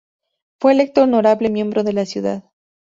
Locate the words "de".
1.83-1.93